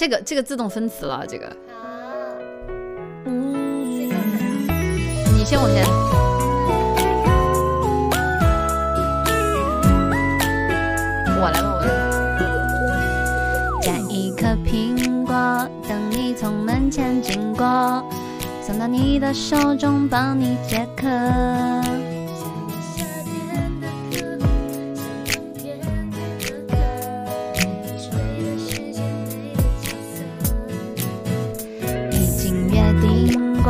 [0.00, 1.46] 这个这个自动分词了，这个。
[3.26, 4.10] 你
[5.44, 5.84] 先，我先。
[11.36, 11.84] 我来吧，我
[12.88, 12.96] 来。
[13.82, 15.34] 摘一颗苹果，
[15.86, 18.02] 等你从门前经过，
[18.62, 21.06] 送到你的手中，帮你解渴。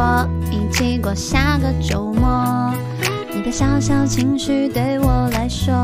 [0.01, 2.73] 过，一起过下个周末。
[3.35, 5.75] 你的小小情绪对我来说，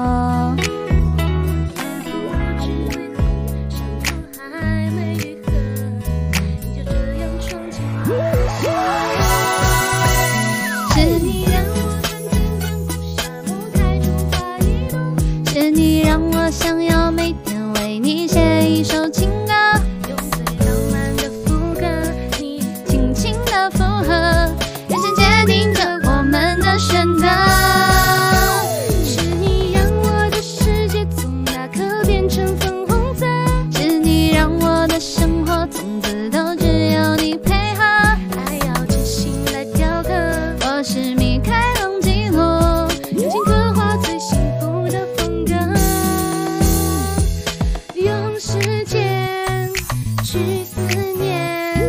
[10.95, 14.99] 是你让我看见干枯沙漠开出花一朵，
[15.53, 17.56] 是你让我想要每天
[50.37, 50.81] 去思
[51.19, 51.81] 念，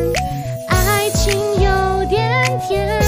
[0.69, 3.01] 爱情有点甜，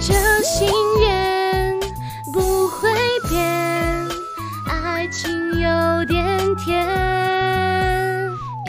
[0.00, 0.66] 这心
[1.02, 1.78] 愿
[2.32, 2.88] 不会
[3.28, 3.44] 变，
[4.66, 6.88] 爱情有点甜。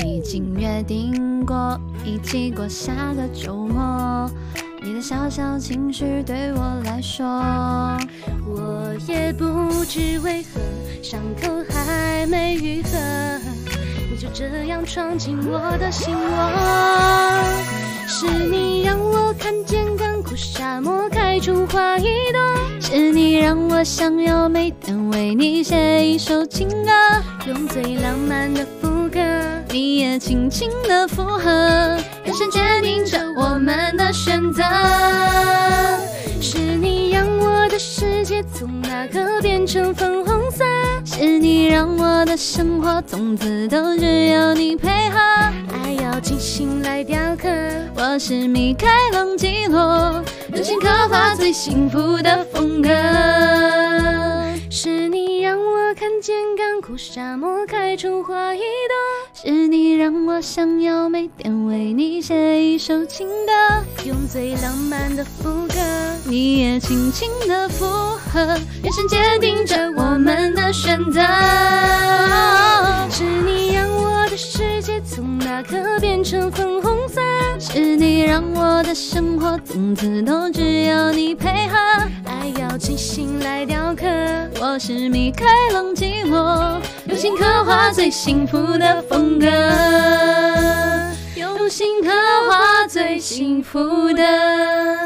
[0.05, 4.29] 已经约定过，一起过下个周末。
[4.81, 7.25] 你的小小情绪对我来说，
[8.45, 10.59] 我也不知为何
[11.01, 12.89] 伤口还没愈合，
[14.19, 16.51] 就这样闯进我的心窝。
[18.05, 22.03] 是你让我看见干枯沙漠开出花一
[22.33, 22.41] 朵，
[22.81, 26.91] 是你让我想要每天为你写一首情歌，
[27.47, 29.21] 用最浪漫的副歌，
[29.69, 31.49] 你也轻轻的附和，
[32.25, 34.61] 眼神决定着我们的选择。
[36.41, 40.28] 是你让我的世界从那刻变成粉红，
[41.21, 45.19] 是你让我的生活从此都只有你配合，
[45.73, 47.49] 爱要精心来雕刻。
[47.93, 52.87] 我是米开朗基罗，用心刻画最幸福的风格。
[54.71, 65.75] 是你让我看见干枯沙漠开出花一朵，是你让我想要每天为你写一首情歌，用最浪漫的副歌，
[66.23, 67.85] 你也轻轻的附
[68.31, 68.39] 和，
[68.83, 69.91] 眼神坚定着
[71.19, 73.09] 的。
[73.09, 77.19] 是你让我的世界从那刻变成粉红色，
[77.59, 81.77] 是你让我的生活从此都只有你配合，
[82.25, 84.05] 爱要精心来雕刻。
[84.61, 89.47] 我是米开朗基罗，用心刻画最幸福的风格，
[91.35, 92.09] 用心刻
[92.49, 94.98] 画最幸福的。